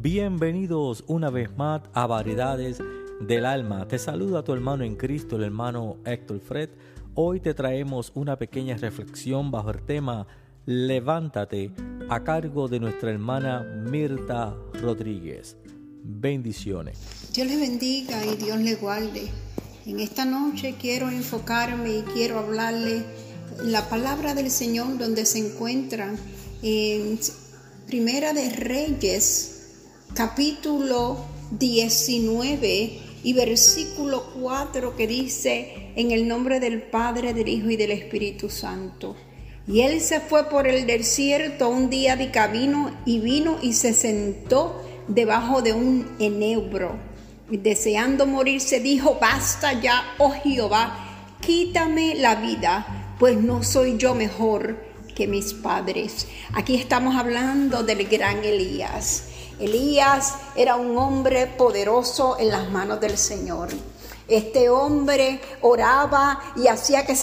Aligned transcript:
Bienvenidos 0.00 1.02
una 1.08 1.28
vez 1.28 1.56
más 1.56 1.80
a 1.92 2.06
Variedades 2.06 2.78
del 3.20 3.44
Alma. 3.44 3.88
Te 3.88 3.98
saluda 3.98 4.44
tu 4.44 4.52
hermano 4.52 4.84
en 4.84 4.94
Cristo, 4.94 5.34
el 5.34 5.42
hermano 5.42 5.96
Héctor 6.04 6.38
Fred. 6.38 6.70
Hoy 7.16 7.40
te 7.40 7.52
traemos 7.52 8.12
una 8.14 8.38
pequeña 8.38 8.76
reflexión 8.76 9.50
bajo 9.50 9.72
el 9.72 9.82
tema 9.84 10.28
Levántate 10.66 11.72
a 12.08 12.22
cargo 12.22 12.68
de 12.68 12.78
nuestra 12.78 13.10
hermana 13.10 13.62
Mirta 13.90 14.56
Rodríguez. 14.74 15.56
Bendiciones. 16.04 17.32
Dios 17.34 17.48
le 17.48 17.56
bendiga 17.56 18.24
y 18.24 18.36
Dios 18.36 18.58
le 18.60 18.76
guarde. 18.76 19.28
En 19.84 19.98
esta 19.98 20.24
noche 20.24 20.76
quiero 20.80 21.10
enfocarme 21.10 21.98
y 21.98 22.02
quiero 22.02 22.38
hablarle 22.38 23.02
la 23.64 23.88
palabra 23.88 24.36
del 24.36 24.52
Señor 24.52 24.96
donde 24.96 25.26
se 25.26 25.40
encuentra 25.40 26.14
en 26.62 27.18
Primera 27.88 28.32
de 28.32 28.50
Reyes 28.50 29.57
capítulo 30.14 31.24
19 31.52 33.00
y 33.22 33.32
versículo 33.32 34.24
4 34.40 34.96
que 34.96 35.06
dice, 35.06 35.92
en 35.96 36.10
el 36.10 36.28
nombre 36.28 36.60
del 36.60 36.82
Padre, 36.82 37.34
del 37.34 37.48
Hijo 37.48 37.70
y 37.70 37.76
del 37.76 37.90
Espíritu 37.90 38.48
Santo. 38.48 39.16
Y 39.66 39.82
él 39.82 40.00
se 40.00 40.20
fue 40.20 40.48
por 40.48 40.66
el 40.66 40.86
desierto 40.86 41.68
un 41.68 41.90
día 41.90 42.16
de 42.16 42.30
camino 42.30 42.90
y 43.04 43.20
vino 43.20 43.58
y 43.60 43.74
se 43.74 43.92
sentó 43.92 44.82
debajo 45.08 45.62
de 45.62 45.72
un 45.72 46.16
enebro. 46.18 46.96
deseando 47.50 48.26
morirse, 48.26 48.80
dijo, 48.80 49.18
basta 49.20 49.80
ya, 49.80 50.14
oh 50.18 50.30
Jehová, 50.30 51.36
quítame 51.40 52.14
la 52.14 52.34
vida, 52.34 53.14
pues 53.18 53.38
no 53.38 53.62
soy 53.62 53.96
yo 53.96 54.14
mejor 54.14 54.76
que 55.14 55.26
mis 55.26 55.54
padres. 55.54 56.28
Aquí 56.52 56.76
estamos 56.76 57.16
hablando 57.16 57.82
del 57.82 58.06
gran 58.06 58.44
Elías. 58.44 59.24
Elías 59.58 60.34
era 60.54 60.76
un 60.76 60.96
hombre 60.96 61.46
poderoso 61.46 62.36
en 62.38 62.48
las 62.48 62.70
manos 62.70 63.00
del 63.00 63.18
Señor. 63.18 63.68
Este 64.28 64.68
hombre 64.68 65.40
oraba 65.62 66.38
y 66.54 66.66
hacía 66.68 67.06
que 67.06 67.16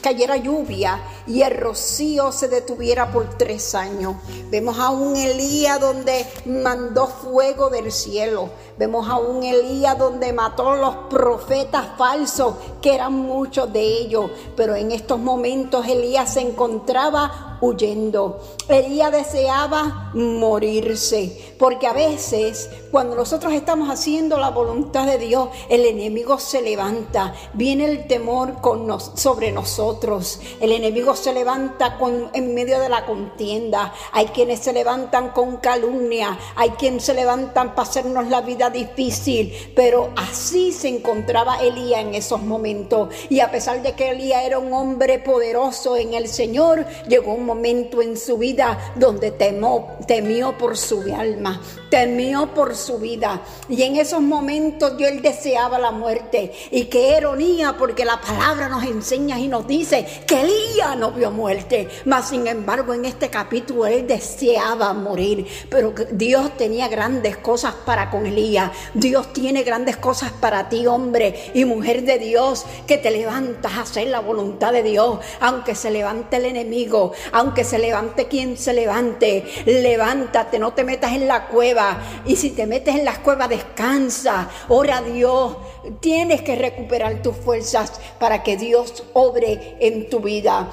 cayera 0.00 0.36
lluvia 0.36 1.00
y 1.26 1.42
el 1.42 1.56
rocío 1.56 2.30
se 2.30 2.46
detuviera 2.46 3.10
por 3.10 3.36
tres 3.36 3.74
años. 3.74 4.14
Vemos 4.48 4.78
a 4.78 4.90
un 4.90 5.16
Elías 5.16 5.80
donde 5.80 6.24
mandó 6.46 7.08
fuego 7.08 7.68
del 7.68 7.90
cielo. 7.90 8.48
Vemos 8.78 9.08
a 9.08 9.16
un 9.16 9.42
Elías 9.42 9.98
donde 9.98 10.32
mató 10.32 10.70
a 10.70 10.76
los 10.76 10.96
profetas 11.10 11.84
falsos, 11.98 12.54
que 12.80 12.94
eran 12.94 13.14
muchos 13.14 13.72
de 13.72 13.82
ellos. 13.82 14.30
Pero 14.56 14.76
en 14.76 14.92
estos 14.92 15.18
momentos 15.18 15.84
Elías 15.88 16.34
se 16.34 16.42
encontraba 16.42 17.45
huyendo. 17.60 18.40
Elías 18.68 19.12
deseaba 19.12 20.10
morirse, 20.14 21.54
porque 21.58 21.86
a 21.86 21.92
veces 21.92 22.68
cuando 22.90 23.14
nosotros 23.14 23.52
estamos 23.52 23.90
haciendo 23.90 24.38
la 24.38 24.50
voluntad 24.50 25.06
de 25.06 25.18
Dios, 25.18 25.48
el 25.68 25.84
enemigo 25.84 26.38
se 26.38 26.62
levanta, 26.62 27.34
viene 27.52 27.84
el 27.84 28.06
temor 28.06 28.60
con 28.60 28.86
sobre 29.00 29.52
nosotros, 29.52 30.40
el 30.60 30.72
enemigo 30.72 31.14
se 31.16 31.32
levanta 31.32 31.98
con, 31.98 32.30
en 32.32 32.54
medio 32.54 32.78
de 32.80 32.88
la 32.88 33.04
contienda, 33.04 33.92
hay 34.12 34.26
quienes 34.26 34.60
se 34.60 34.72
levantan 34.72 35.30
con 35.30 35.56
calumnia, 35.58 36.38
hay 36.54 36.70
quienes 36.70 37.04
se 37.04 37.14
levantan 37.14 37.74
para 37.74 37.88
hacernos 37.88 38.28
la 38.28 38.40
vida 38.40 38.70
difícil, 38.70 39.52
pero 39.74 40.10
así 40.16 40.72
se 40.72 40.88
encontraba 40.88 41.56
Elías 41.56 42.00
en 42.00 42.14
esos 42.14 42.42
momentos. 42.42 43.08
Y 43.28 43.40
a 43.40 43.50
pesar 43.50 43.82
de 43.82 43.92
que 43.92 44.10
Elías 44.10 44.44
era 44.44 44.58
un 44.58 44.72
hombre 44.72 45.18
poderoso 45.18 45.96
en 45.96 46.14
el 46.14 46.28
Señor, 46.28 46.86
llegó 47.08 47.34
un 47.34 47.45
momento 47.46 48.02
en 48.02 48.16
su 48.16 48.36
vida 48.36 48.92
donde 48.96 49.30
temó, 49.30 49.96
temió 50.06 50.58
por 50.58 50.76
su 50.76 51.02
alma, 51.14 51.60
temió 51.90 52.52
por 52.52 52.74
su 52.76 52.98
vida. 52.98 53.40
Y 53.68 53.82
en 53.82 53.96
esos 53.96 54.20
momentos 54.20 54.94
yo 54.98 55.06
él 55.06 55.22
deseaba 55.22 55.78
la 55.78 55.90
muerte. 55.90 56.52
Y 56.70 56.84
qué 56.84 57.16
ironía, 57.16 57.76
porque 57.78 58.04
la 58.04 58.20
palabra 58.20 58.68
nos 58.68 58.84
enseña 58.84 59.38
y 59.38 59.48
nos 59.48 59.66
dice 59.66 60.06
que 60.26 60.42
Elías 60.42 60.96
no 60.98 61.12
vio 61.12 61.30
muerte. 61.30 61.88
Mas 62.04 62.28
sin 62.28 62.46
embargo, 62.46 62.92
en 62.92 63.04
este 63.04 63.30
capítulo 63.30 63.86
él 63.86 64.06
deseaba 64.06 64.92
morir. 64.92 65.46
Pero 65.70 65.94
Dios 66.10 66.56
tenía 66.56 66.88
grandes 66.88 67.36
cosas 67.36 67.74
para 67.84 68.10
con 68.10 68.26
Elías. 68.26 68.70
Dios 68.94 69.32
tiene 69.32 69.62
grandes 69.62 69.96
cosas 69.96 70.32
para 70.32 70.68
ti, 70.68 70.86
hombre 70.86 71.50
y 71.54 71.64
mujer 71.64 72.02
de 72.04 72.18
Dios, 72.18 72.64
que 72.86 72.98
te 72.98 73.10
levantas 73.10 73.72
a 73.72 73.82
hacer 73.82 74.08
la 74.08 74.20
voluntad 74.20 74.72
de 74.72 74.82
Dios, 74.82 75.18
aunque 75.40 75.74
se 75.74 75.90
levante 75.90 76.36
el 76.36 76.46
enemigo, 76.46 77.12
aunque 77.36 77.64
se 77.64 77.78
levante 77.78 78.28
quien 78.28 78.56
se 78.56 78.72
levante, 78.72 79.44
levántate, 79.66 80.58
no 80.58 80.72
te 80.72 80.84
metas 80.84 81.12
en 81.12 81.28
la 81.28 81.48
cueva. 81.48 81.98
Y 82.24 82.36
si 82.36 82.50
te 82.50 82.66
metes 82.66 82.94
en 82.94 83.04
la 83.04 83.22
cueva, 83.22 83.46
descansa, 83.46 84.48
ora 84.70 84.98
a 84.98 85.02
Dios. 85.02 85.58
Tienes 86.00 86.40
que 86.40 86.56
recuperar 86.56 87.20
tus 87.20 87.36
fuerzas 87.36 88.00
para 88.18 88.42
que 88.42 88.56
Dios 88.56 89.04
obre 89.12 89.76
en 89.80 90.08
tu 90.08 90.20
vida. 90.20 90.70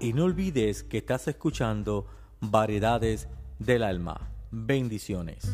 Y 0.00 0.12
no 0.12 0.24
olvides 0.24 0.82
que 0.82 0.98
estás 0.98 1.28
escuchando 1.28 2.06
Variedades 2.40 3.28
del 3.58 3.82
Alma. 3.82 4.32
Bendiciones. 4.50 5.48